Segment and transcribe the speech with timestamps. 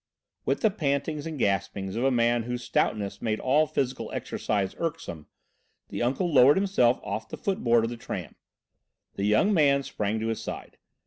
[0.45, 5.27] With the pantings and gaspings of a man whose stoutness made all physical exercise irksome,
[5.89, 8.33] the uncle lowered himself off the footboard of the tram.
[9.13, 10.79] The young man sprang to his side.